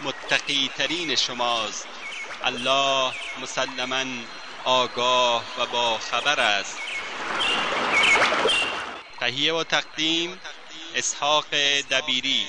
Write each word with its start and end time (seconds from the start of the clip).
متقی 0.00 0.70
ترین 0.76 1.14
شماست. 1.14 1.88
الله 2.44 3.12
مسلما 3.42 4.04
آگاه 4.64 5.44
و 5.58 5.66
با 5.66 5.98
خبر 5.98 6.40
است. 6.40 6.78
تهیه 9.20 9.54
و 9.54 9.64
تقدیم 9.64 10.40
اسحاق 10.94 11.46
دبیری. 11.90 12.46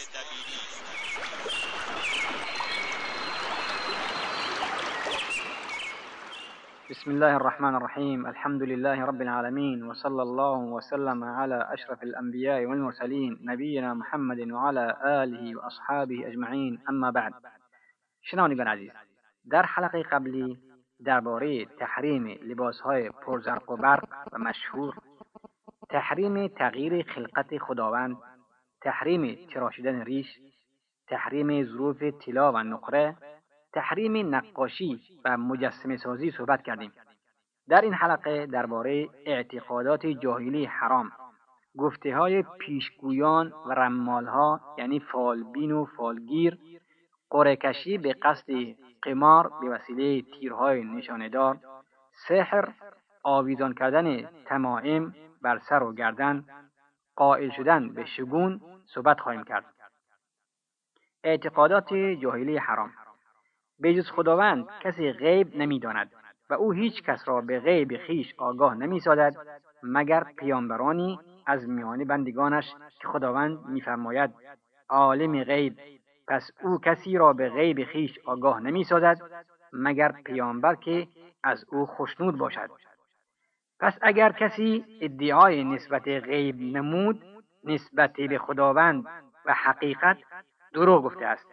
بسم 6.90 7.12
الله 7.12 7.36
الرحمن 7.36 7.76
الرحيم. 7.76 8.26
الحمد 8.26 8.64
لله 8.64 9.06
رب 9.06 9.22
العالمين 9.22 9.84
وصلى 9.84 10.22
الله 10.22 10.58
وسلم 10.58 11.24
على 11.24 11.68
أشرف 11.74 12.04
الأنبياء 12.04 12.66
والمرسلين 12.66 13.40
نبينا 13.42 13.94
محمد 13.94 14.52
وعلى 14.52 14.98
آله 15.04 15.56
وأصحابه 15.56 16.28
أجمعين. 16.28 16.80
أما 16.90 17.12
بعد 17.12 17.34
شنوندگان 18.22 18.68
عزیز 18.68 18.92
در 19.52 19.66
حلقه 19.66 20.04
قبلی 20.04 20.58
درباره 21.06 21.66
تحریم 21.66 22.28
لباسهای 22.28 23.10
پرزرق 23.10 23.72
و 23.72 23.76
برق 23.76 24.08
و 24.32 24.38
مشهور 24.38 24.96
تحریم 25.90 26.48
تغییر 26.48 27.04
خلقت 27.04 27.58
خداوند 27.58 28.18
تحریم 28.82 29.48
تراشیدن 29.54 30.02
ریش 30.02 30.28
تحریم 31.08 31.64
ظروف 31.64 32.04
طلا 32.04 32.52
و 32.52 32.58
نقره 32.58 33.16
تحریم 33.76 34.36
نقاشی 34.36 35.02
و 35.26 35.38
مجسمه 35.38 35.98
سازی 35.98 36.32
صحبت 36.32 36.62
کردیم. 36.62 36.92
در 37.70 37.82
این 37.82 37.94
حلقه 37.94 38.46
درباره 38.46 39.10
اعتقادات 39.26 40.08
جاهلی 40.08 40.66
حرام 40.66 41.12
گفته 41.78 42.16
های 42.16 42.44
پیشگویان 42.60 43.54
و 43.66 43.72
رمال 43.72 44.26
ها 44.26 44.62
یعنی 44.78 45.00
فالبین 45.00 45.72
و 45.72 45.86
فالگیر 45.86 46.58
قرعهکشی 47.30 47.98
به 47.98 48.14
قصد 48.14 48.52
قمار 49.02 49.52
به 49.62 49.70
وسیله 49.70 50.22
تیرهای 50.22 50.84
نشاندار 50.84 51.60
سحر 52.28 52.74
آویزان 53.24 53.74
کردن 53.74 54.26
تمائم 54.46 55.16
بر 55.42 55.58
سر 55.58 55.84
و 55.84 55.94
گردن 55.94 56.46
قائل 57.16 57.50
شدن 57.50 57.94
به 57.94 58.06
شگون 58.06 58.62
صحبت 58.86 59.20
خواهیم 59.20 59.44
کرد. 59.44 59.66
اعتقادات 61.24 61.94
جاهلی 61.94 62.58
حرام. 62.58 62.92
به 63.80 63.94
جز 63.94 64.12
خداوند 64.12 64.68
کسی 64.82 65.12
غیب 65.12 65.56
نمی‌داند 65.58 66.12
و 66.50 66.54
او 66.54 66.72
هیچ 66.72 67.04
کس 67.04 67.28
را 67.28 67.42
به 67.42 67.60
غیب 67.60 67.98
خیش 67.98 68.34
آگاه 68.38 68.76
نمی‌سازد 68.76 69.36
مگر 69.84 70.24
پیامبرانی 70.24 71.20
از 71.46 71.70
میان 71.70 72.04
بندگانش 72.04 72.74
که 73.02 73.08
خداوند 73.08 73.66
میفرماید 73.66 74.32
عالم 74.90 75.44
غیب. 75.44 75.80
پس 76.28 76.52
او 76.62 76.78
کسی 76.78 77.18
را 77.18 77.34
به 77.34 77.50
غیب 77.50 77.84
خیش 77.84 78.20
آگاه 78.26 78.60
نمی‌سازد 78.60 79.18
مگر 79.74 80.12
پیامبر 80.12 80.76
که 80.76 81.08
از 81.44 81.66
او 81.72 81.86
خشنود 81.86 82.38
باشد. 82.38 82.70
پس 83.80 83.98
اگر 84.02 84.32
کسی 84.32 84.86
ادعای 85.02 85.64
نسبت 85.64 86.08
غیب 86.08 86.62
نمود 86.62 87.22
نسبت 87.64 88.14
به 88.14 88.38
خداوند 88.38 89.06
و 89.46 89.54
حقیقت 89.54 90.18
دروغ 90.74 91.04
گفته 91.04 91.26
است 91.26 91.46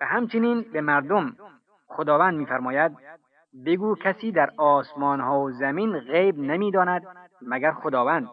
و 0.00 0.06
همچنین 0.06 0.60
به 0.62 0.80
مردم 0.80 1.36
خداوند 1.90 2.38
میفرماید 2.38 2.92
بگو 3.66 3.94
کسی 3.94 4.32
در 4.32 4.50
آسمان 4.56 5.20
ها 5.20 5.40
و 5.40 5.50
زمین 5.50 5.98
غیب 5.98 6.38
نمی‌داند 6.38 7.02
مگر 7.42 7.72
خداوند 7.72 8.28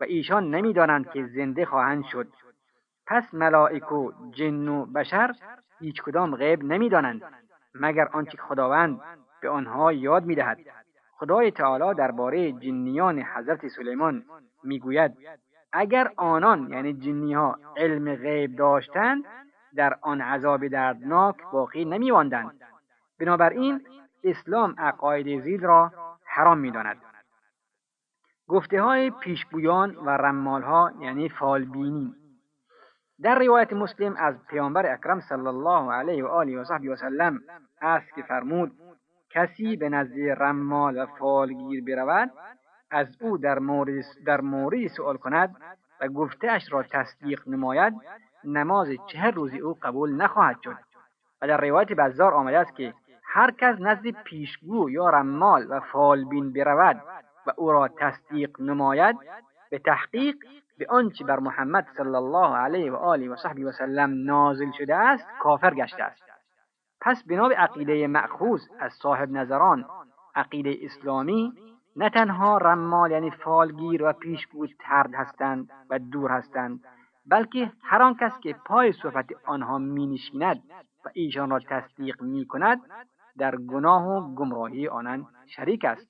و 0.00 0.04
ایشان 0.04 0.50
نمی‌دانند 0.54 1.10
که 1.10 1.26
زنده 1.26 1.64
خواهند 1.64 2.04
شد. 2.04 2.28
پس 3.06 3.34
ملائک 3.34 3.92
و 3.92 4.12
جن 4.30 4.68
و 4.68 4.86
بشر 4.86 5.32
هیچ 5.80 6.02
کدام 6.02 6.36
غیب 6.36 6.64
نمی‌دانند 6.64 7.22
مگر 7.74 8.08
آنچه 8.12 8.38
خداوند 8.38 9.00
به 9.42 9.48
آنها 9.48 9.92
یاد 9.92 10.24
می‌دهد. 10.24 10.58
خدای 11.12 11.50
تعالی 11.50 11.94
درباره 11.94 12.52
جنیان 12.52 13.18
حضرت 13.18 13.68
سلیمان 13.68 14.24
می‌گوید 14.64 15.16
اگر 15.72 16.10
آنان 16.16 16.70
یعنی 16.70 16.92
جنی 16.92 17.34
ها 17.34 17.58
علم 17.76 18.14
غیب 18.14 18.56
داشتند 18.56 19.24
در 19.76 19.96
آن 20.02 20.20
عذاب 20.20 20.68
دردناک 20.68 21.36
باقی 21.52 21.84
نمیماندند. 21.84 22.60
بنابراین 23.20 23.80
اسلام 24.24 24.74
عقاید 24.78 25.40
زید 25.40 25.64
را 25.64 25.92
حرام 26.24 26.58
می‌داند. 26.58 26.96
گفته 28.48 28.82
های 28.82 29.10
پیشگویان 29.10 29.96
و 29.96 30.10
رمال 30.10 30.62
ها 30.62 30.92
یعنی 31.00 31.28
فالبینی. 31.28 32.14
در 33.22 33.38
روایت 33.38 33.72
مسلم 33.72 34.14
از 34.18 34.34
پیامبر 34.48 34.92
اکرم 34.92 35.20
صلی 35.20 35.46
الله 35.46 35.92
علیه 35.92 36.24
و 36.24 36.26
آله 36.26 36.60
و 36.60 36.64
صحبی 36.64 36.88
و 36.88 36.96
سلم 36.96 37.40
است 37.80 38.14
که 38.14 38.22
فرمود 38.22 38.72
کسی 39.30 39.76
به 39.76 39.88
نزد 39.88 40.18
رمال 40.18 40.98
و 40.98 41.06
فالگیر 41.06 41.84
برود 41.84 42.30
از 42.90 43.16
او 43.20 43.38
در 43.38 43.58
مورد, 43.58 44.04
در 44.26 44.40
مورد 44.40 44.86
سؤال 44.86 45.16
کند 45.16 45.56
و 46.00 46.08
گفتهاش 46.08 46.72
را 46.72 46.82
تصدیق 46.82 47.48
نماید 47.48 47.94
نماز 48.44 48.88
چهر 49.06 49.30
روزی 49.30 49.58
او 49.58 49.78
قبول 49.82 50.14
نخواهد 50.14 50.56
شد. 50.64 50.76
و 51.42 51.46
در 51.46 51.60
روایت 51.60 51.92
بزار 51.92 52.34
آمده 52.34 52.58
است 52.58 52.76
که 52.76 52.94
هر 53.32 53.50
کس 53.50 53.76
نزد 53.80 54.10
پیشگو 54.10 54.90
یا 54.90 55.10
رمال 55.10 55.66
و 55.70 55.80
فالبین 55.80 56.52
برود 56.52 57.02
و 57.46 57.52
او 57.56 57.72
را 57.72 57.88
تصدیق 57.88 58.60
نماید 58.60 59.16
به 59.70 59.78
تحقیق 59.78 60.36
به 60.78 60.86
آنچه 60.88 61.24
بر 61.24 61.38
محمد 61.38 61.86
صلی 61.96 62.14
الله 62.14 62.56
علیه 62.56 62.92
و 62.92 62.96
آله 62.96 63.30
و 63.30 63.36
صحبی 63.36 63.64
و 63.64 63.72
سلم 63.72 64.24
نازل 64.24 64.70
شده 64.78 64.96
است 64.96 65.26
کافر 65.40 65.74
گشته 65.74 66.02
است. 66.02 66.22
پس 67.00 67.24
بنا 67.28 67.48
به 67.48 67.54
عقیده 67.54 68.06
مأخوذ 68.06 68.60
از 68.80 68.92
صاحب 68.92 69.30
نظران 69.30 69.84
عقیده 70.34 70.76
اسلامی 70.82 71.52
نه 71.96 72.10
تنها 72.10 72.58
رمال 72.58 73.10
یعنی 73.10 73.30
فالگیر 73.30 74.02
و 74.02 74.12
پیشگو 74.12 74.66
ترد 74.66 75.14
هستند 75.14 75.70
و 75.90 75.98
دور 75.98 76.30
هستند 76.30 76.80
بلکه 77.26 77.72
هر 77.82 78.02
آن 78.02 78.14
کس 78.14 78.40
که 78.40 78.52
پای 78.66 78.92
صحبت 78.92 79.26
آنها 79.46 79.78
می 79.78 80.06
نشیند 80.06 80.62
و 81.04 81.10
ایشان 81.12 81.50
را 81.50 81.58
تصدیق 81.58 82.22
می 82.22 82.46
کند 82.46 82.80
در 83.38 83.56
گناه 83.56 84.06
و 84.06 84.34
گمراهی 84.34 84.88
آنان 84.88 85.26
شریک 85.46 85.84
است. 85.84 86.06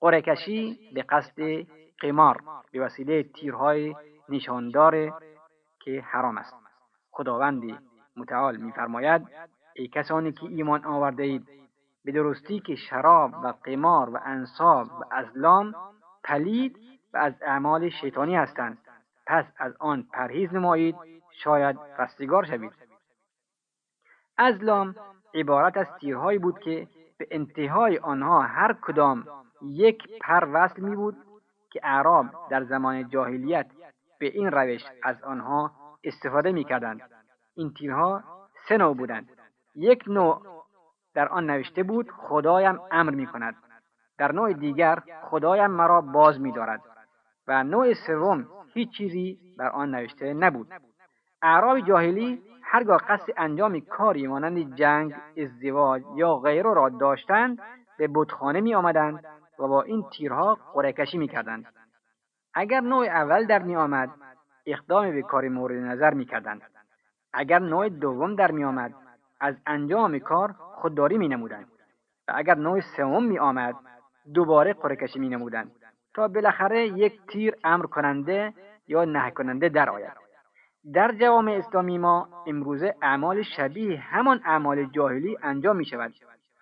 قرعهکشی 0.00 0.78
به 0.94 1.02
قصد 1.02 1.66
قمار 2.00 2.40
به 2.72 2.80
وسیله 2.80 3.22
تیرهای 3.22 3.94
نشاندار 4.28 5.20
که 5.80 6.00
حرام 6.00 6.38
است. 6.38 6.54
خداوند 7.10 7.62
متعال 8.16 8.56
میفرماید 8.56 9.26
ای 9.74 9.88
کسانی 9.88 10.32
که 10.32 10.44
ایمان 10.44 10.84
آورده 10.84 11.22
اید 11.22 11.48
به 12.04 12.12
درستی 12.12 12.60
که 12.60 12.74
شراب 12.74 13.32
و 13.44 13.54
قمار 13.64 14.10
و 14.10 14.20
انصاب 14.24 14.86
و 14.86 15.04
ازلام 15.10 15.74
پلید 16.24 16.78
و 17.12 17.16
از 17.16 17.34
اعمال 17.42 17.88
شیطانی 17.88 18.36
هستند. 18.36 18.78
پس 19.26 19.44
از 19.58 19.76
آن 19.78 20.02
پرهیز 20.12 20.54
نمایید 20.54 20.96
شاید 21.30 21.78
رستگار 21.98 22.44
شوید. 22.44 22.72
ازلام 24.38 24.94
عبارت 25.34 25.76
از 25.76 25.86
تیرهایی 26.00 26.38
بود 26.38 26.58
که 26.58 26.88
به 27.18 27.26
انتهای 27.30 27.98
آنها 27.98 28.42
هر 28.42 28.76
کدام 28.82 29.24
یک 29.62 30.18
پر 30.20 30.48
وصل 30.52 30.82
می 30.82 30.96
بود 30.96 31.16
که 31.70 31.80
اعراب 31.82 32.26
در 32.50 32.64
زمان 32.64 33.08
جاهلیت 33.08 33.66
به 34.20 34.26
این 34.26 34.50
روش 34.50 34.84
از 35.02 35.22
آنها 35.22 35.72
استفاده 36.04 36.52
می 36.52 36.64
کردند. 36.64 37.00
این 37.56 37.74
تیرها 37.74 38.24
سه 38.68 38.76
نوع 38.76 38.94
بودند. 38.94 39.28
یک 39.74 40.04
نوع 40.06 40.42
در 41.14 41.28
آن 41.28 41.50
نوشته 41.50 41.82
بود 41.82 42.10
خدایم 42.10 42.80
امر 42.90 43.10
می 43.10 43.26
کند. 43.26 43.56
در 44.18 44.32
نوع 44.32 44.52
دیگر 44.52 45.02
خدایم 45.22 45.70
مرا 45.70 46.00
باز 46.00 46.40
می‌دارد 46.40 46.80
و 47.48 47.64
نوع 47.64 47.94
سوم 48.06 48.46
هیچ 48.74 48.90
چیزی 48.90 49.38
بر 49.58 49.68
آن 49.68 49.94
نوشته 49.94 50.34
نبود 50.34 50.72
اعراب 51.42 51.80
جاهلی 51.80 52.42
هرگاه 52.70 53.00
قصد 53.08 53.32
انجام 53.36 53.80
کاری 53.80 54.26
مانند 54.26 54.74
جنگ 54.74 55.14
ازدواج 55.36 56.02
یا 56.16 56.36
غیره 56.36 56.74
را 56.74 56.88
داشتند 56.88 57.58
به 57.98 58.08
بتخانه 58.14 58.60
می 58.60 58.74
آمدند 58.74 59.24
و 59.58 59.68
با 59.68 59.82
این 59.82 60.04
تیرها 60.12 60.58
قره 60.74 60.92
کشی 60.92 61.18
می 61.18 61.28
کردند. 61.28 61.66
اگر 62.54 62.80
نوع 62.80 63.04
اول 63.04 63.46
در 63.46 63.62
می 63.62 63.76
آمد 63.76 64.10
اقدام 64.66 65.10
به 65.10 65.22
کار 65.22 65.48
مورد 65.48 65.76
نظر 65.76 66.14
می 66.14 66.24
کردند. 66.24 66.62
اگر 67.32 67.58
نوع 67.58 67.88
دوم 67.88 68.34
در 68.34 68.50
می 68.50 68.64
آمد 68.64 68.94
از 69.40 69.54
انجام 69.66 70.18
کار 70.18 70.52
خودداری 70.52 71.18
می 71.18 71.28
نمودند 71.28 71.66
و 72.28 72.32
اگر 72.34 72.54
نوع 72.54 72.80
سوم 72.80 73.24
می 73.24 73.38
آمد 73.38 73.74
دوباره 74.34 74.72
قره 74.72 74.96
کشی 74.96 75.18
می 75.18 75.28
نمودند 75.28 75.72
تا 76.14 76.28
بالاخره 76.28 76.86
یک 76.86 77.26
تیر 77.26 77.54
امر 77.64 77.86
کننده 77.86 78.52
یا 78.88 79.04
نه 79.04 79.30
کننده 79.30 79.68
در 79.68 79.90
آید. 79.90 80.27
در 80.94 81.12
جوامع 81.12 81.52
اسلامی 81.52 81.98
ما 81.98 82.28
امروزه 82.46 82.94
اعمال 83.02 83.42
شبیه 83.42 84.00
همان 84.00 84.40
اعمال 84.44 84.84
جاهلی 84.84 85.38
انجام 85.42 85.76
می 85.76 85.84
شود. 85.84 86.14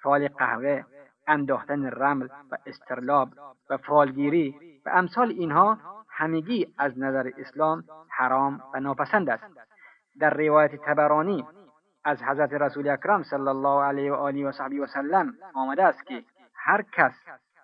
فال 0.03 0.29
قهوه، 0.29 0.85
انداختن 1.27 1.87
رمل 1.87 2.29
و 2.51 2.57
استرلاب 2.67 3.29
و 3.71 3.77
فالگیری 3.77 4.55
و 4.87 4.91
امثال 4.93 5.31
اینها 5.31 5.79
همگی 6.09 6.75
از 6.79 6.99
نظر 6.99 7.31
اسلام 7.39 7.85
حرام 8.09 8.61
و 8.75 8.81
ناپسند 8.81 9.31
است. 9.31 9.45
در 10.21 10.35
روایت 10.35 10.77
تبرانی 10.77 11.45
از 12.05 12.23
حضرت 12.23 12.53
رسول 12.53 12.89
اکرم 12.89 13.23
صلی 13.23 13.49
الله 13.49 13.85
علیه 13.85 14.13
و 14.13 14.15
آله 14.15 14.49
و 14.49 14.53
صحبی 14.53 14.79
و 14.79 14.87
سلم 14.87 15.35
آمده 15.55 15.85
است 15.85 16.07
که 16.07 16.25
هر 16.55 16.83
کس 16.93 17.15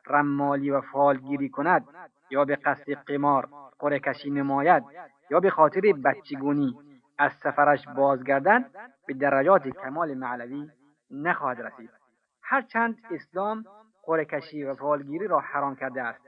رمالی 0.06 0.70
و 0.70 0.80
فالگیری 0.80 1.48
کند 1.48 1.84
یا 2.30 2.44
به 2.44 2.56
قصد 2.56 2.92
قمار 2.92 3.48
قره 3.78 3.98
کشی 3.98 4.30
نماید 4.30 4.84
یا 5.32 5.40
به 5.40 5.50
خاطر 5.50 5.80
بچگونی 5.80 6.78
از 7.18 7.32
سفرش 7.32 7.88
بازگردد 7.88 8.70
به 9.06 9.14
درجات 9.14 9.68
کمال 9.68 10.14
معلوی 10.14 10.70
نخواهد 11.10 11.60
رسید 11.60 11.90
هرچند 12.42 12.98
اسلام 13.10 13.64
قرهکشی 14.02 14.64
و 14.64 14.74
فالگیری 14.74 15.26
را 15.26 15.40
حرام 15.40 15.76
کرده 15.76 16.02
است 16.02 16.20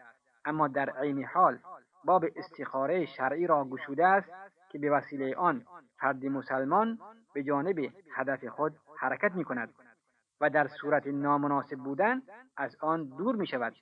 اما 0.44 0.68
در 0.68 0.90
عین 0.90 1.24
حال 1.24 1.58
باب 2.04 2.24
استخاره 2.36 3.06
شرعی 3.06 3.46
را 3.46 3.64
گشوده 3.64 4.06
است 4.06 4.30
که 4.68 4.78
به 4.78 4.90
وسیله 4.90 5.36
آن 5.36 5.66
فرد 5.98 6.26
مسلمان 6.26 6.98
به 7.34 7.42
جانب 7.42 7.78
هدف 8.14 8.44
خود 8.44 8.76
حرکت 8.98 9.32
می 9.32 9.44
کند 9.44 9.74
و 10.40 10.50
در 10.50 10.68
صورت 10.68 11.06
نامناسب 11.06 11.76
بودن 11.76 12.22
از 12.56 12.76
آن 12.80 13.04
دور 13.04 13.36
می 13.36 13.46
شود. 13.46 13.74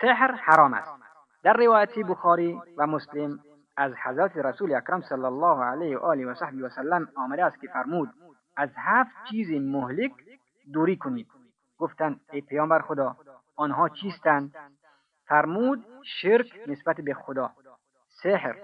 سحر 0.00 0.32
حرام 0.32 0.74
است. 0.74 1.09
در 1.42 1.52
روایت 1.52 1.98
بخاری 1.98 2.60
و 2.76 2.86
مسلم 2.86 3.38
از 3.76 3.92
حضرت 4.04 4.36
رسول 4.36 4.74
اکرم 4.74 5.00
صلی 5.00 5.24
الله 5.24 5.64
علیه 5.64 5.98
و 5.98 6.00
آله 6.00 6.26
و 6.26 6.34
صحبی 6.34 6.62
و 6.62 6.68
سلم 6.68 7.08
آمده 7.16 7.44
است 7.44 7.60
که 7.60 7.68
فرمود 7.68 8.08
از 8.56 8.70
هفت 8.76 9.10
چیز 9.30 9.50
مهلک 9.50 10.12
دوری 10.72 10.96
کنید. 10.96 11.26
گفتند 11.78 12.20
ای 12.32 12.40
پیامبر 12.40 12.80
خدا 12.80 13.16
آنها 13.56 13.88
چیستند؟ 13.88 14.54
فرمود 15.26 15.84
شرک 16.04 16.60
نسبت 16.66 17.00
به 17.00 17.14
خدا 17.14 17.50
سحر 18.22 18.56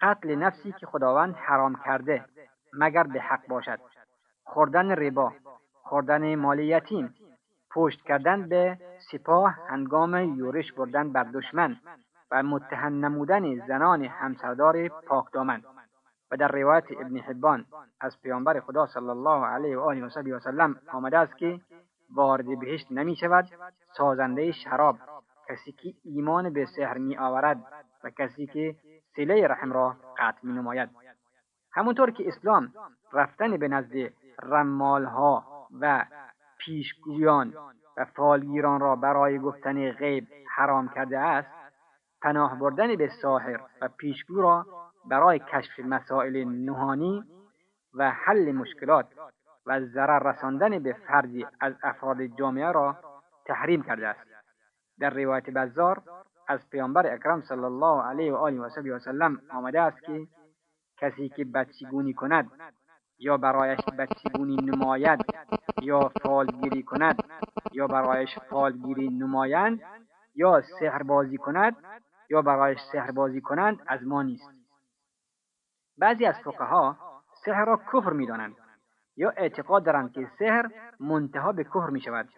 قتل 0.00 0.34
نفسی 0.34 0.72
که 0.72 0.86
خداوند 0.86 1.34
حرام 1.34 1.80
کرده 1.84 2.24
مگر 2.72 3.02
به 3.02 3.20
حق 3.20 3.48
باشد؟ 3.48 3.78
خوردن 4.44 4.90
ربا 4.90 5.32
خوردن 5.82 6.34
مال 6.34 6.58
یتیم 6.58 7.14
پشت 7.74 8.02
کردن 8.02 8.48
به 8.48 8.78
سپاه 9.12 9.50
هنگام 9.68 10.38
یورش 10.38 10.72
بردن 10.72 11.12
بر 11.12 11.24
دشمن 11.24 11.76
و 12.30 12.42
متهم 12.42 13.04
نمودن 13.04 13.66
زنان 13.66 14.04
همسردار 14.04 14.88
پاکدامن. 14.88 15.62
و 16.32 16.36
در 16.36 16.48
روایت 16.48 16.84
ابن 16.90 17.18
حبان 17.18 17.64
از 18.00 18.22
پیامبر 18.22 18.60
خدا 18.60 18.86
صلی 18.86 19.08
الله 19.08 19.46
علیه 19.46 19.78
و 19.78 19.80
آله 19.80 20.04
و 20.06 20.38
سلم 20.38 20.76
آمده 20.92 21.18
است 21.18 21.36
که 21.36 21.60
وارد 22.14 22.60
بهشت 22.60 22.92
نمی 22.92 23.16
شود 23.16 23.48
سازنده 23.96 24.52
شراب 24.52 24.98
کسی 25.48 25.72
که 25.72 25.94
ایمان 26.04 26.52
به 26.52 26.66
سحر 26.76 26.98
می 26.98 27.16
آورد 27.16 27.64
و 28.04 28.10
کسی 28.10 28.46
که 28.46 28.76
سله 29.16 29.46
رحم 29.46 29.72
را 29.72 29.96
قطع 30.18 30.38
می 30.42 30.52
نماید. 30.52 30.90
همونطور 31.72 32.10
که 32.10 32.28
اسلام 32.28 32.72
رفتن 33.12 33.56
به 33.56 33.68
نزد 33.68 34.12
رمالها 34.42 35.44
و 35.80 36.04
پیشگویان 36.64 37.54
و 37.96 38.04
فالگیران 38.04 38.80
را 38.80 38.96
برای 38.96 39.38
گفتن 39.38 39.92
غیب 39.92 40.28
حرام 40.56 40.88
کرده 40.88 41.18
است 41.18 41.48
پناه 42.22 42.58
بردن 42.58 42.96
به 42.96 43.08
ساحر 43.22 43.60
و 43.80 43.88
پیشگو 43.88 44.42
را 44.42 44.66
برای 45.04 45.38
کشف 45.38 45.80
مسائل 45.80 46.44
نهانی 46.44 47.24
و 47.94 48.10
حل 48.10 48.52
مشکلات 48.52 49.06
و 49.66 49.80
ضرر 49.80 50.32
رساندن 50.32 50.78
به 50.78 50.92
فردی 50.92 51.46
از 51.60 51.74
افراد 51.82 52.26
جامعه 52.26 52.72
را 52.72 52.96
تحریم 53.46 53.82
کرده 53.82 54.08
است. 54.08 54.20
در 54.98 55.10
روایت 55.10 55.50
بزار 55.50 56.02
از 56.48 56.70
پیامبر 56.70 57.14
اکرم 57.14 57.42
صلی 57.42 57.64
الله 57.64 58.02
علیه 58.02 58.32
و 58.32 58.36
آله 58.36 58.60
و 58.60 58.98
سلم 58.98 59.42
آمده 59.50 59.80
است 59.80 60.02
که 60.02 60.26
کسی 60.98 61.28
که 61.28 61.44
بچگونی 61.44 62.14
کند 62.14 62.50
یا 63.22 63.36
برایش 63.36 63.80
بچگونی 63.98 64.56
نماید 64.56 65.20
یا 65.82 66.08
فالگیری 66.22 66.82
کند 66.82 67.22
یا 67.72 67.86
برایش 67.86 68.38
فالگیری 68.38 69.08
نمایند 69.08 69.80
یا 70.34 70.62
سحر 70.80 71.02
بازی 71.02 71.36
کند 71.36 71.76
یا 72.30 72.42
برایش 72.42 72.78
سحر 72.92 73.10
بازی 73.10 73.40
کنند 73.40 73.82
از 73.86 74.06
ما 74.06 74.22
نیست. 74.22 74.50
بعضی 75.98 76.26
از 76.26 76.34
فقها 76.44 76.96
سحر 77.44 77.64
را 77.64 77.80
کفر 77.92 78.12
می‌دانند 78.12 78.56
یا 79.16 79.30
اعتقاد 79.36 79.84
دارند 79.84 80.12
که 80.12 80.30
سحر 80.38 80.70
منتها 81.00 81.52
به 81.52 81.64
کفر 81.64 81.90
می 81.90 82.00
شود 82.00 82.28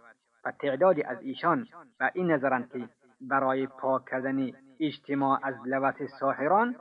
و 0.45 0.53
تعدادی 0.53 1.03
از 1.03 1.23
ایشان 1.23 1.67
و 2.01 2.11
این 2.15 2.31
نظرند 2.31 2.69
که 2.69 2.89
برای 3.21 3.67
پاک 3.67 4.03
کردن 4.11 4.51
اجتماع 4.81 5.41
از 5.43 5.55
لوت 5.67 6.07
ساحران 6.07 6.77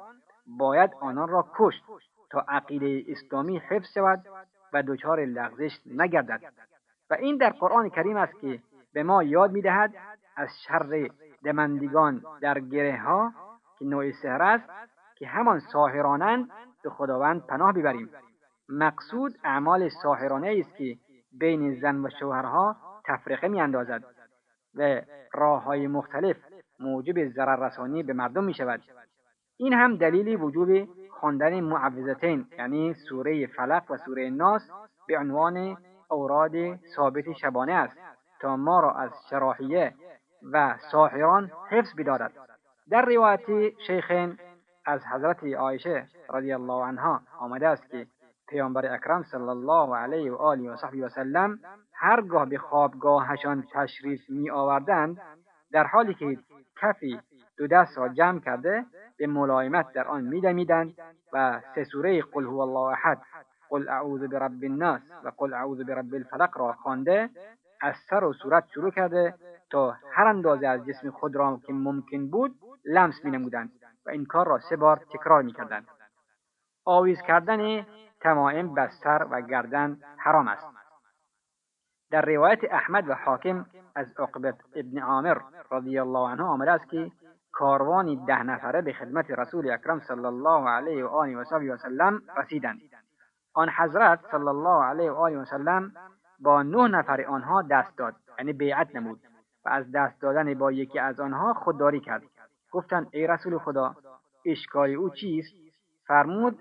باید 0.45 0.91
آنان 1.01 1.29
را 1.29 1.47
کشت. 1.55 1.83
تا 2.33 2.45
عقیده 2.47 3.03
اسلامی 3.11 3.57
حفظ 3.57 3.93
شود 3.93 4.25
و 4.73 4.83
دچار 4.87 5.25
لغزش 5.25 5.79
نگردد. 5.85 6.41
و 7.09 7.13
این 7.13 7.37
در 7.37 7.49
قرآن 7.49 7.89
کریم 7.89 8.17
است 8.17 8.39
که 8.41 8.59
به 8.93 9.03
ما 9.03 9.23
یاد 9.23 9.51
می‌دهد 9.51 9.93
از 10.35 10.49
شر 10.67 11.09
دمندگان 11.43 12.21
در 12.41 12.59
گره 12.59 12.97
ها 12.97 13.33
که 13.79 13.85
نوع 13.85 14.11
سحر 14.11 14.41
است 14.41 14.69
که 15.15 15.27
همان 15.27 15.59
ساحرانند 15.59 16.49
به 16.83 16.89
خداوند 16.89 17.45
پناه 17.47 17.73
ببریم 17.73 18.09
مقصود 18.69 19.37
اعمال 19.43 19.89
ساحرانه 20.03 20.55
است 20.59 20.75
که 20.75 20.97
بین 21.31 21.79
زن 21.79 22.05
و 22.05 22.09
شوهرها 22.19 22.75
تفرقه 23.05 23.47
میاندازد 23.47 24.03
و 24.75 25.01
راه 25.33 25.63
های 25.63 25.87
مختلف 25.87 26.37
موجب 26.79 27.27
ضرر 27.27 27.67
رسانی 27.67 28.03
به 28.03 28.13
مردم 28.13 28.43
می 28.43 28.53
شود 28.53 28.81
این 29.57 29.73
هم 29.73 29.97
دلیل 29.97 30.41
وجوب 30.41 30.87
خواندن 31.23 31.59
معوذتین 31.59 32.45
یعنی 32.57 32.93
سوره 32.93 33.47
فلق 33.47 33.91
و 33.91 33.97
سوره 33.97 34.29
ناس 34.29 34.61
به 35.07 35.17
عنوان 35.17 35.77
اوراد 36.09 36.75
ثابت 36.95 37.33
شبانه 37.33 37.73
است 37.73 37.97
تا 38.41 38.57
ما 38.57 38.79
را 38.79 38.91
از 38.91 39.11
شراحیه 39.29 39.93
و 40.51 40.77
ساحران 40.91 41.51
حفظ 41.69 41.95
بدارد. 41.97 42.31
در 42.89 43.05
روایت 43.05 43.39
شیخین 43.87 44.37
از 44.85 45.01
حضرت 45.05 45.43
عایشه 45.43 46.07
رضی 46.33 46.53
الله 46.53 46.85
عنها 46.85 47.21
آمده 47.39 47.67
است 47.67 47.89
که 47.89 48.07
پیامبر 48.47 48.93
اکرم 48.93 49.23
صلی 49.23 49.49
الله 49.49 49.95
علیه 49.95 50.31
و 50.31 50.35
آله 50.35 50.71
و 50.71 50.75
صحبی 50.75 51.01
و 51.01 51.09
سلم 51.09 51.59
هرگاه 51.93 52.45
به 52.45 52.57
خوابگاهشان 52.57 53.63
تشریف 53.73 54.29
می 54.29 54.49
آوردند 54.49 55.21
در 55.71 55.83
حالی 55.83 56.13
که 56.13 56.37
کفی 56.81 57.19
دو 57.57 57.67
دست 57.67 57.97
را 57.97 58.09
جمع 58.09 58.39
کرده 58.39 58.85
به 59.17 59.27
ملایمت 59.27 59.93
در 59.93 60.07
آن 60.07 60.23
میدمیدند 60.23 60.93
و 61.33 61.61
سه 61.75 61.83
سوره 61.83 62.21
قل 62.21 62.43
هو 62.43 62.59
الله 62.59 62.91
احد 62.91 63.21
قل 63.69 63.89
اعوذ 63.89 64.23
برب 64.23 64.63
الناس 64.63 65.01
و 65.23 65.31
قل 65.37 65.53
اعوذ 65.53 65.81
برب 65.81 66.13
الفلق 66.13 66.57
را 66.57 66.73
خوانده 66.73 67.29
از 67.81 67.95
سر 68.09 68.23
و 68.23 68.33
صورت 68.33 68.67
شروع 68.73 68.91
کرده 68.91 69.33
تا 69.69 69.97
هر 70.11 70.27
اندازه 70.27 70.67
از 70.67 70.85
جسم 70.85 71.11
خود 71.11 71.35
را 71.35 71.59
که 71.67 71.73
ممکن 71.73 72.27
بود 72.27 72.55
لمس 72.85 73.25
می 73.25 73.31
نمودند 73.31 73.71
و 74.05 74.09
این 74.09 74.25
کار 74.25 74.47
را 74.47 74.59
سه 74.59 74.75
بار 74.75 74.97
تکرار 75.13 75.41
می 75.41 75.53
کردند. 75.53 75.87
آویز 76.85 77.21
کردن 77.21 77.85
تمائم 78.21 78.73
بستر 78.73 79.27
و 79.31 79.41
گردن 79.41 79.97
حرام 80.17 80.47
است. 80.47 80.67
در 82.11 82.21
روایت 82.21 82.59
احمد 82.71 83.09
و 83.09 83.13
حاکم 83.13 83.65
از 83.95 84.07
عقبت 84.19 84.55
ابن 84.75 84.99
عامر 84.99 85.37
رضی 85.71 85.99
الله 85.99 86.29
عنه 86.29 86.43
آمده 86.43 86.71
است 86.71 86.89
که 86.89 87.11
کاروانی 87.53 88.25
ده 88.27 88.43
نفره 88.43 88.81
به 88.81 88.93
خدمت 88.93 89.31
رسول 89.31 89.71
اکرم 89.71 89.99
صلی 89.99 90.25
الله 90.25 90.69
علیه 90.69 91.05
و 91.05 91.07
آله 91.07 91.37
و 91.37 91.73
و 91.73 91.77
سلم 91.77 92.21
رسیدند. 92.37 92.79
آن 93.53 93.69
حضرت 93.69 94.19
صلی 94.31 94.47
الله 94.47 94.83
علیه 94.83 95.11
و 95.11 95.15
آله 95.15 95.37
و 95.37 95.45
سلم 95.45 95.91
با 96.39 96.63
نه 96.63 96.87
نفر 96.87 97.21
آنها 97.21 97.61
دست 97.61 97.97
داد 97.97 98.15
یعنی 98.39 98.53
بیعت 98.53 98.95
نمود 98.95 99.19
و 99.65 99.69
از 99.69 99.91
دست 99.91 100.21
دادن 100.21 100.53
با 100.53 100.71
یکی 100.71 100.99
از 100.99 101.19
آنها 101.19 101.53
خودداری 101.53 101.99
کرد. 101.99 102.23
گفتند 102.71 103.07
ای 103.11 103.27
رسول 103.27 103.57
خدا 103.57 103.95
اشکال 104.45 104.89
او 104.89 105.09
چیست؟ 105.09 105.53
فرمود 106.07 106.59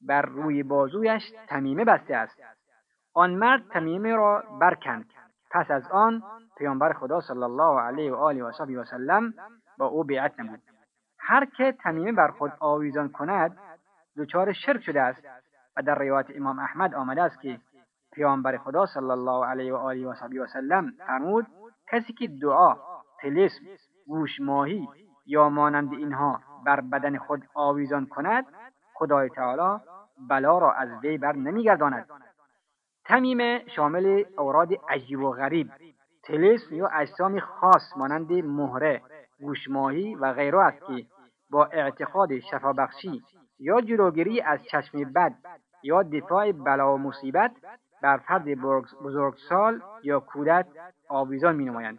بر 0.00 0.22
روی 0.22 0.62
بازویش 0.62 1.22
تمیمه 1.48 1.84
بسته 1.84 2.16
است. 2.16 2.42
آن 3.14 3.34
مرد 3.34 3.62
تمیمه 3.70 4.14
را 4.14 4.44
برکند. 4.60 5.06
پس 5.50 5.70
از 5.70 5.88
آن 5.90 6.22
پیامبر 6.58 6.92
خدا 6.92 7.20
صلی 7.20 7.42
الله 7.42 7.80
علیه 7.80 8.12
و 8.12 8.16
آله 8.16 8.44
و 8.44 8.80
و 8.80 8.84
سلم 8.84 9.34
با 9.78 9.86
او 9.86 10.04
بیعت 10.04 10.40
نمود. 10.40 10.62
هر 11.18 11.44
که 11.44 11.72
تمیمه 11.72 12.12
بر 12.12 12.30
خود 12.30 12.52
آویزان 12.60 13.08
کند 13.08 13.58
دچار 14.18 14.52
شرک 14.52 14.82
شده 14.82 15.02
است 15.02 15.22
و 15.76 15.82
در 15.82 15.94
روایت 15.94 16.26
امام 16.36 16.58
احمد 16.58 16.94
آمده 16.94 17.22
است 17.22 17.40
که 17.40 17.60
پیامبر 18.12 18.56
خدا 18.56 18.86
صلی 18.86 19.10
الله 19.10 19.46
علیه 19.46 19.72
و 19.72 19.76
آله 19.76 20.06
و 20.06 20.42
و 20.42 20.46
سلم 20.46 20.92
فرمود 21.06 21.46
کسی 21.92 22.12
که 22.12 22.28
دعا 22.42 22.76
تلسم 23.20 23.64
گوش 24.06 24.40
ماهی 24.40 24.88
یا 25.26 25.48
مانند 25.48 25.92
اینها 25.92 26.40
بر 26.66 26.80
بدن 26.80 27.18
خود 27.18 27.42
آویزان 27.54 28.06
کند 28.06 28.44
خدای 28.94 29.28
تعالی 29.28 29.80
بلا 30.28 30.58
را 30.58 30.72
از 30.72 30.88
وی 31.02 31.18
بر 31.18 31.36
نمیگرداند. 31.36 32.06
تمیمه 33.04 33.64
شامل 33.76 34.24
اوراد 34.38 34.68
عجیب 34.88 35.20
و 35.20 35.30
غریب 35.30 35.70
تلسم 36.24 36.74
یا 36.74 36.88
اجسام 36.88 37.40
خاص 37.40 37.96
مانند 37.96 38.32
مهره 38.32 39.02
گوشماهی 39.40 40.14
و 40.14 40.32
غیره 40.32 40.58
است 40.58 40.86
که 40.86 41.06
با 41.50 41.64
اعتقاد 41.64 42.38
شفابخشی 42.38 43.22
یا 43.58 43.80
جلوگیری 43.80 44.40
از 44.40 44.64
چشم 44.64 45.12
بد 45.12 45.34
یا 45.82 46.02
دفاع 46.02 46.52
بلا 46.52 46.94
و 46.94 46.98
مصیبت 46.98 47.52
بر 48.02 48.16
فرد 48.16 48.44
بزرگسال 49.04 49.80
یا 50.02 50.20
کودک 50.20 50.66
آویزان 51.08 51.56
می 51.56 51.64
نمایند 51.64 51.98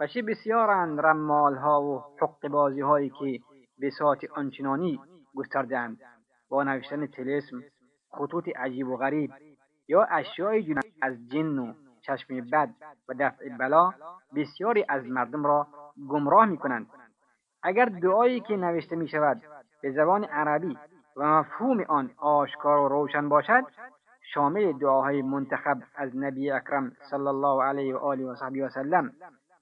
و 0.00 0.06
چه 0.06 0.22
بسیارند 0.22 1.00
رمال 1.00 1.56
ها 1.56 1.82
و 1.82 2.04
حق 2.20 2.48
بازی 2.48 2.80
هایی 2.80 3.10
که 3.10 3.40
به 3.78 3.90
ساعت 3.90 4.30
آنچنانی 4.30 5.00
گستردند 5.34 6.00
با 6.48 6.64
نوشتن 6.64 7.06
تلسم 7.06 7.62
خطوط 8.10 8.48
عجیب 8.56 8.88
و 8.88 8.96
غریب 8.96 9.30
یا 9.88 10.02
اشیای 10.02 10.74
از 11.02 11.28
جن 11.28 11.58
و 11.58 11.72
چشم 12.08 12.40
بد 12.52 12.70
و 13.08 13.14
دفع 13.20 13.48
بلا 13.58 13.92
بسیاری 14.36 14.84
از 14.88 15.06
مردم 15.06 15.46
را 15.46 15.66
گمراه 16.08 16.46
می 16.46 16.58
کنند 16.58 16.86
اگر 17.62 17.84
دعایی 17.84 18.40
که 18.40 18.56
نوشته 18.56 18.96
می 18.96 19.08
شود 19.08 19.42
به 19.82 19.90
زبان 19.90 20.24
عربی 20.24 20.78
و 21.16 21.26
مفهوم 21.26 21.84
آن 21.88 22.10
آشکار 22.16 22.78
و 22.78 22.88
روشن 22.88 23.28
باشد 23.28 23.64
شامل 24.34 24.72
دعاهای 24.72 25.22
منتخب 25.22 25.78
از 25.94 26.16
نبی 26.16 26.50
اکرم 26.50 26.92
صلی 27.10 27.26
الله 27.26 27.64
علیه 27.64 27.94
و 27.94 27.98
آله 27.98 28.24
و 28.24 28.34
صحبی 28.34 28.60
و 28.60 28.68
سلم 28.68 29.12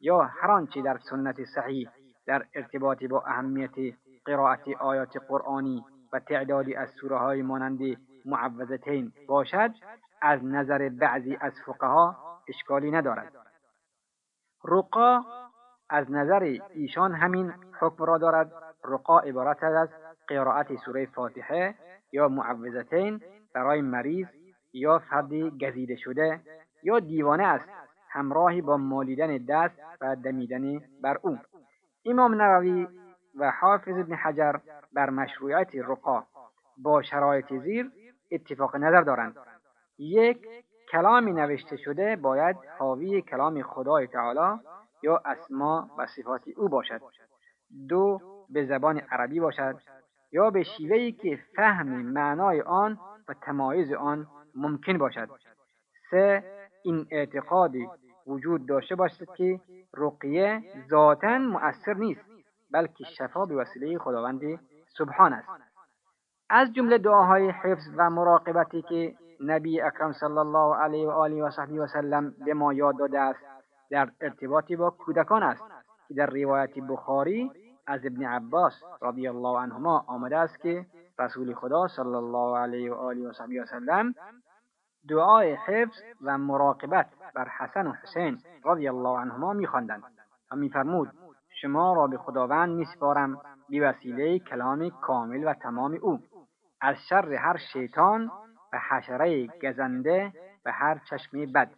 یا 0.00 0.22
هر 0.22 0.50
آنچه 0.50 0.82
در 0.82 0.98
سنت 1.10 1.44
صحیح 1.54 1.88
در 2.26 2.46
ارتباط 2.54 3.04
با 3.04 3.22
اهمیت 3.26 3.94
قرائت 4.24 4.68
آیات 4.80 5.16
قرآنی 5.28 5.84
و 6.12 6.20
تعدادی 6.20 6.74
از 6.74 6.88
سوره 7.00 7.18
های 7.18 7.42
مانند 7.42 7.80
معوضتین 8.24 9.12
باشد 9.28 9.70
از 10.22 10.44
نظر 10.44 10.88
بعضی 10.88 11.36
از 11.40 11.52
فقها 11.66 12.25
اشکالی 12.48 12.90
ندارد. 12.90 13.32
رقا 14.64 15.24
از 15.88 16.10
نظر 16.10 16.58
ایشان 16.74 17.14
همین 17.14 17.52
حکم 17.80 18.04
را 18.04 18.18
دارد. 18.18 18.52
رقا 18.84 19.18
عبارت 19.18 19.62
از 19.62 19.88
قرائت 20.28 20.76
سوره 20.76 21.06
فاتحه 21.06 21.74
یا 22.12 22.28
معوضتین 22.28 23.20
برای 23.54 23.80
مریض 23.80 24.26
یا 24.72 24.98
فردی 24.98 25.50
گزیده 25.50 25.96
شده 25.96 26.40
یا 26.82 26.98
دیوانه 26.98 27.46
است 27.46 27.68
همراهی 28.08 28.60
با 28.60 28.76
مالیدن 28.76 29.36
دست 29.36 29.74
و 30.00 30.16
دمیدن 30.16 30.78
بر 31.02 31.18
او. 31.22 31.38
امام 32.04 32.42
نووی 32.42 32.88
و 33.38 33.50
حافظ 33.50 33.98
ابن 33.98 34.14
حجر 34.14 34.56
بر 34.92 35.10
مشروعیت 35.10 35.74
رقا 35.74 36.26
با 36.78 37.02
شرایط 37.02 37.52
زیر 37.52 37.90
اتفاق 38.30 38.76
نظر 38.76 39.00
دارند. 39.00 39.36
یک 39.98 40.48
کلامی 40.92 41.32
نوشته 41.32 41.76
شده 41.76 42.16
باید 42.16 42.56
حاوی 42.78 43.22
کلام 43.22 43.62
خدای 43.62 44.06
تعالی 44.06 44.60
یا 45.02 45.22
اسما 45.24 45.90
و 45.98 46.06
صفات 46.06 46.42
او 46.56 46.68
باشد. 46.68 47.00
دو 47.88 48.20
به 48.50 48.64
زبان 48.64 48.98
عربی 48.98 49.40
باشد 49.40 49.76
یا 50.32 50.50
به 50.50 50.62
شیوهی 50.62 51.12
که 51.12 51.38
فهم 51.56 51.86
معنای 51.88 52.60
آن 52.60 52.98
و 53.28 53.34
تمایز 53.34 53.92
آن 53.92 54.26
ممکن 54.54 54.98
باشد. 54.98 55.28
سه 56.10 56.44
این 56.82 57.06
اعتقاد 57.10 57.72
وجود 58.26 58.66
داشته 58.66 58.94
باشد 58.94 59.34
که 59.36 59.60
رقیه 59.94 60.62
ذاتا 60.90 61.38
مؤثر 61.38 61.94
نیست 61.94 62.24
بلکه 62.70 63.04
شفا 63.04 63.44
به 63.44 63.54
وسیله 63.56 63.98
خداوند 63.98 64.40
سبحان 64.98 65.32
است. 65.32 65.48
از 66.50 66.72
جمله 66.72 66.98
دعاهای 66.98 67.50
حفظ 67.50 67.90
و 67.96 68.10
مراقبتی 68.10 68.82
که 68.82 69.14
نبی 69.40 69.80
اکرم 69.80 70.12
صلی 70.12 70.38
الله 70.38 70.76
علیه 70.76 71.08
و 71.08 71.10
آله 71.10 71.42
و 71.42 71.50
صحبی 71.50 71.78
و 71.78 71.86
سلم 71.86 72.34
به 72.44 72.54
ما 72.54 72.72
یاد 72.72 72.98
داده 72.98 73.20
است 73.20 73.40
در 73.90 74.10
ارتباطی 74.20 74.76
با 74.76 74.90
کودکان 74.90 75.42
است 75.42 75.64
که 76.08 76.14
در 76.14 76.26
روایت 76.26 76.78
بخاری 76.78 77.50
از 77.86 78.06
ابن 78.06 78.24
عباس 78.24 78.72
رضی 79.02 79.28
الله 79.28 79.58
عنهما 79.58 80.04
آمده 80.06 80.36
است 80.36 80.60
که 80.60 80.86
رسول 81.18 81.54
خدا 81.54 81.88
صلی 81.88 82.14
الله 82.14 82.58
علیه 82.58 82.92
و 82.92 82.94
آله 82.94 83.28
و 83.28 83.32
صحبی 83.32 83.58
و 83.58 83.66
سلم 83.66 84.14
دعای 85.08 85.54
حفظ 85.54 86.02
و 86.22 86.38
مراقبت 86.38 87.06
بر 87.34 87.48
حسن 87.48 87.86
و 87.86 87.92
حسین 87.92 88.38
رضی 88.64 88.88
الله 88.88 89.20
عنهما 89.20 89.52
میخواندند 89.52 90.02
و 90.52 90.56
میفرمود 90.56 91.08
شما 91.60 91.94
را 91.94 92.06
به 92.06 92.18
خداوند 92.18 92.68
میسپارم 92.68 93.40
به 93.68 93.88
وسیله 93.88 94.38
کلام 94.38 94.90
کامل 94.90 95.44
و 95.44 95.54
تمام 95.54 95.98
او 96.02 96.20
از 96.80 96.96
شر 97.08 97.34
هر 97.34 97.56
شیطان 97.72 98.30
و 98.76 98.80
حشره 98.90 99.46
گزنده 99.46 100.32
و 100.64 100.72
هر 100.72 101.00
چشم 101.10 101.52
بد. 101.52 101.70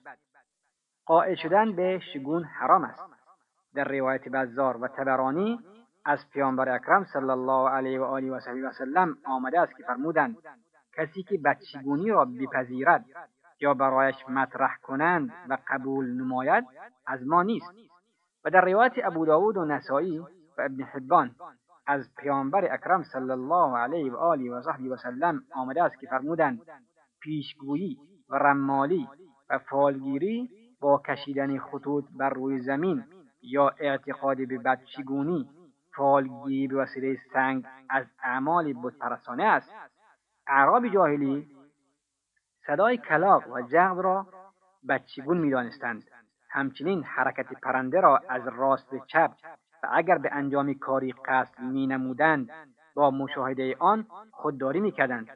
قائل 1.07 1.35
شدن 1.35 1.77
به 1.77 2.01
شگون 2.15 2.45
حرام 2.45 2.85
است. 2.85 3.03
در 3.75 3.85
روایت 3.85 4.29
بزار 4.29 4.77
و 4.77 4.89
تبرانی 4.89 5.61
از 6.05 6.19
پیامبر 6.33 6.69
اکرم 6.69 7.05
صلی 7.05 7.31
الله 7.31 7.71
علیه 7.71 8.01
و 8.01 8.05
آله 8.05 8.31
و 8.31 8.37
و 8.37 8.73
سلم 8.73 9.17
آمده 9.25 9.61
است 9.61 9.77
که 9.77 9.83
فرمودند 9.83 10.37
کسی 10.97 11.23
که 11.23 11.39
بچگونی 11.45 12.11
را 12.11 12.25
بپذیرد 12.25 13.05
یا 13.61 13.75
برایش 13.75 14.17
مطرح 14.29 14.77
کنند 14.83 15.33
و 15.49 15.59
قبول 15.69 16.07
نماید 16.07 16.65
از 17.07 17.27
ما 17.27 17.43
نیست. 17.43 17.73
و 18.45 18.51
در 18.51 18.61
روایت 18.61 18.93
ابو 19.05 19.27
داود 19.27 19.57
و 19.57 19.65
نسایی 19.65 20.19
و 20.19 20.27
ابن 20.59 20.83
حبان 20.83 21.35
از 21.89 22.15
پیامبر 22.17 22.75
اکرم 22.75 23.03
صلی 23.03 23.31
الله 23.31 23.79
علیه 23.79 24.13
و 24.13 24.17
آله 24.17 24.51
و 24.51 24.63
صحبی 24.63 24.89
و 24.89 24.97
سلم 24.97 25.43
آمده 25.55 25.83
است 25.83 25.99
که 25.99 26.07
فرمودند 26.07 26.63
پیشگویی 27.21 27.99
و 28.29 28.37
رمالی 28.37 29.09
و 29.51 29.59
فالگیری 29.59 30.51
با 30.81 31.03
کشیدن 31.07 31.59
خطوط 31.59 32.05
بر 32.19 32.31
روی 32.31 32.61
زمین 32.61 33.05
یا 33.43 33.69
اعتقاد 33.79 34.37
به 34.37 34.59
بچگونی 34.59 35.49
فالگیری 35.97 36.69
به 36.69 36.77
وسیله 36.77 37.19
سنگ 37.33 37.65
از 37.91 38.07
اعمال 38.23 38.73
بتپرستانه 38.73 39.45
است. 39.45 39.71
اعراب 40.47 40.89
جاهلی 40.89 41.49
صدای 42.67 42.97
کلاق 42.97 43.53
و 43.53 43.63
جغد 43.63 43.99
را 43.99 44.27
بچگون 44.89 45.39
می‌دانستند. 45.39 46.05
همچنین 46.51 47.03
حرکت 47.03 47.61
پرنده 47.63 48.01
را 48.01 48.21
از 48.29 48.43
راست 48.47 48.91
به 48.91 49.03
چپ 49.07 49.31
و 49.83 49.89
اگر 49.93 50.19
به 50.19 50.29
انجام 50.33 50.75
کاری 50.75 51.15
قصد 51.25 51.61
می 51.61 51.87
نمودند 51.87 52.51
با 52.95 53.11
مشاهده 53.11 53.77
آن 53.79 54.07
خودداری 54.33 54.81
می 54.81 54.93
کردند. 54.93 55.29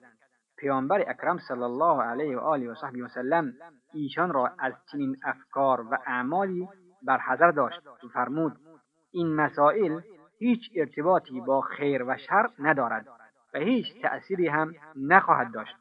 پیامبر 0.59 1.01
اکرم 1.11 1.39
صلی 1.39 1.63
الله 1.63 2.03
علیه 2.03 2.37
و 2.37 2.41
آله 2.41 2.71
و 2.71 2.75
صحبی 2.75 3.03
وسلم 3.03 3.53
ایشان 3.93 4.33
را 4.33 4.51
از 4.59 4.73
چنین 4.93 5.17
افکار 5.25 5.81
و 5.81 5.99
اعمالی 6.07 6.69
برحضر 7.03 7.51
داشت 7.51 7.87
و 8.05 8.09
فرمود 8.09 8.57
این 9.13 9.35
مسائل 9.35 10.01
هیچ 10.39 10.71
ارتباطی 10.77 11.41
با 11.41 11.61
خیر 11.61 12.03
و 12.03 12.17
شر 12.17 12.49
ندارد 12.59 13.07
و 13.55 13.59
هیچ 13.59 14.03
تأثیری 14.03 14.49
هم 14.49 14.75
نخواهد 14.97 15.55
داشت 15.55 15.77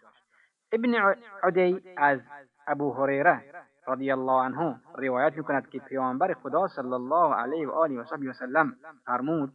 ابن 0.71 1.15
عدی 1.43 1.83
از 1.97 2.19
ابو 2.67 2.93
هریره 2.93 3.43
رضی 3.87 4.11
الله 4.11 4.41
عنه 4.43 4.81
روایت 4.95 5.37
می‌کند 5.37 5.69
که 5.69 5.79
پیامبر 5.79 6.33
خدا 6.33 6.67
صلی 6.67 6.93
الله 6.93 7.35
علیه 7.35 7.67
و 7.67 7.71
آله 7.71 8.01
و 8.01 8.29
و 8.29 8.33
سلم 8.33 8.75
فرمود 9.05 9.53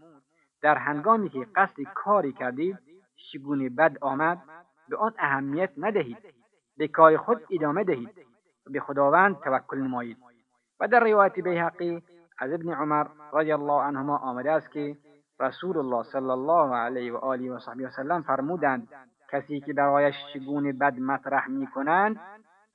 در 0.62 0.78
هنگامی 0.78 1.28
که 1.28 1.46
قصد 1.56 1.82
کاری 1.94 2.32
کردید 2.32 2.78
شگون 3.16 3.76
بد 3.76 3.98
آمد 4.00 4.42
به 4.88 4.96
آن 4.96 5.14
اهمیت 5.18 5.70
ندهید. 5.76 6.18
به 6.76 6.88
کار 6.88 7.16
خود 7.16 7.40
ادامه 7.50 7.84
دهید. 7.84 8.10
و 8.66 8.70
به 8.70 8.80
خداوند 8.80 9.36
توکل 9.40 9.78
نمایید. 9.78 10.16
و 10.80 10.88
در 10.88 11.00
روایت 11.00 11.40
بیهقی 11.40 12.02
از 12.38 12.52
ابن 12.52 12.72
عمر 12.72 13.06
رضی 13.32 13.52
الله 13.52 13.82
عنهما 13.82 14.16
آمده 14.16 14.52
است 14.52 14.70
که 14.70 14.96
رسول 15.40 15.78
الله 15.78 16.02
صلی 16.02 16.30
الله 16.30 16.76
علیه 16.76 17.12
و 17.12 17.16
آله 17.16 17.52
و 17.52 17.58
صحبی 17.58 17.84
و 17.84 17.90
سلم 17.90 18.22
فرمودند 18.22 18.88
کسی 19.30 19.60
که 19.60 19.72
برایش 19.72 20.14
شگون 20.32 20.78
بد 20.78 20.98
مطرح 20.98 21.48
می 21.48 21.66
کنند 21.66 22.20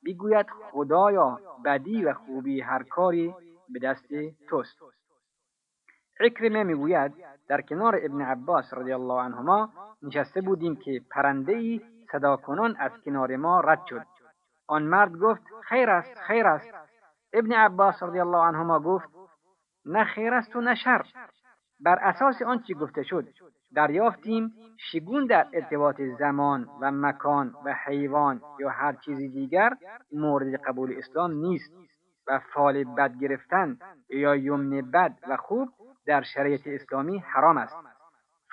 می‌گوید 0.03 0.45
خدایا 0.49 1.39
بدی 1.65 2.05
و 2.05 2.13
خوبی 2.13 2.61
هر 2.61 2.83
کاری 2.83 3.35
به 3.69 3.79
دست 3.79 4.05
توست. 4.49 4.77
عکرمه 6.19 6.63
می‌گوید 6.63 7.13
در 7.47 7.61
کنار 7.61 7.99
ابن 8.03 8.21
عباس 8.21 8.73
رضی 8.73 8.93
الله 8.93 9.23
عنهما 9.23 9.69
نشسته 10.01 10.41
بودیم 10.41 10.75
که 10.75 11.01
پرنده 11.11 11.53
ای 11.53 11.81
صدا 12.11 12.37
کنان 12.37 12.75
از 12.79 12.91
کنار 13.05 13.35
ما 13.35 13.59
رد 13.59 13.85
شد. 13.85 14.05
آن 14.67 14.83
مرد 14.83 15.17
گفت 15.17 15.41
خیر 15.63 15.89
است 15.89 16.17
خیر 16.17 16.47
است. 16.47 16.73
ابن 17.33 17.51
عباس 17.51 18.03
رضی 18.03 18.19
الله 18.19 18.37
عنهما 18.37 18.79
گفت 18.79 19.09
نه 19.85 20.03
خیر 20.03 20.33
است 20.33 20.55
و 20.55 20.61
نه 20.61 20.75
شر. 20.75 21.05
بر 21.79 21.99
اساس 21.99 22.41
آنچه 22.41 22.73
گفته 22.73 23.03
شد؟ 23.03 23.27
دریافتیم 23.75 24.53
شگون 24.77 25.25
در 25.25 25.47
ارتباط 25.53 26.01
زمان 26.19 26.69
و 26.81 26.91
مکان 26.91 27.55
و 27.65 27.75
حیوان 27.85 28.41
یا 28.59 28.69
هر 28.69 28.93
چیزی 28.93 29.29
دیگر 29.29 29.69
مورد 30.11 30.55
قبول 30.55 30.95
اسلام 30.97 31.31
نیست 31.31 31.73
و 32.27 32.39
فال 32.53 32.83
بد 32.83 33.19
گرفتن 33.19 33.77
یا 34.09 34.35
یمن 34.35 34.91
بد 34.91 35.13
و 35.29 35.37
خوب 35.37 35.69
در 36.05 36.21
شریعت 36.21 36.61
اسلامی 36.65 37.17
حرام 37.17 37.57
است. 37.57 37.75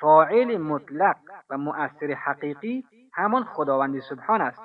فاعل 0.00 0.58
مطلق 0.58 1.16
و 1.50 1.58
مؤثر 1.58 2.12
حقیقی 2.12 2.84
همان 3.12 3.44
خداوند 3.44 4.00
سبحان 4.00 4.40
است. 4.40 4.60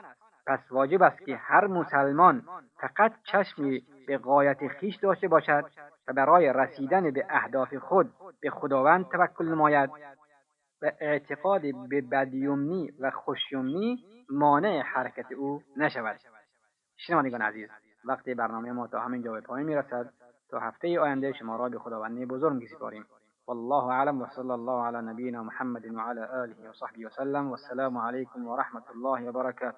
پس 0.47 0.59
واجب 0.71 1.03
است 1.03 1.25
که 1.25 1.35
هر 1.35 1.67
مسلمان 1.67 2.43
فقط 2.77 3.13
چشمی 3.23 3.83
به 4.07 4.17
قایت 4.17 4.67
خیش 4.67 4.95
داشته 4.95 5.27
باشد 5.27 5.65
و 6.07 6.13
برای 6.13 6.53
رسیدن 6.53 7.11
به 7.11 7.25
اهداف 7.29 7.75
خود 7.75 8.13
به 8.41 8.49
خداوند 8.49 9.05
توکل 9.07 9.45
نماید. 9.45 9.89
و 10.83 10.91
اعتقاد 10.99 11.61
به 11.89 12.01
بدیومنی 12.01 12.91
و 12.99 13.11
خوشیومنی 13.11 14.05
مانع 14.29 14.81
حرکت 14.81 15.31
او 15.31 15.61
نشود. 15.77 16.19
شنوندگان 16.97 17.41
عزیز 17.41 17.69
وقتی 18.05 18.33
برنامه 18.33 18.71
ما 18.71 18.87
تا 18.87 18.99
همین 18.99 19.21
جا 19.21 19.31
به 19.31 19.41
پایان 19.41 19.67
می‌رسد. 19.67 20.13
تا 20.53 20.59
هفته 20.59 20.99
آینده 20.99 21.33
شما 21.33 21.55
را 21.55 21.69
به 21.69 21.79
خداوندی 21.79 22.25
بزرگ 22.25 22.53
میسپاریم 22.53 23.05
والله 23.47 23.83
اعلم 23.83 24.21
وصلى 24.21 24.51
الله 24.51 24.83
على 24.83 25.01
نبينا 25.01 25.43
محمد 25.43 25.85
وعلى 25.85 26.21
آله 26.43 26.69
وصحبه 26.69 27.05
وسلم 27.05 27.51
والسلام 27.51 27.97
عليكم 27.97 28.47
ورحمة 28.47 28.83
الله 28.95 29.29
وبركاته 29.29 29.77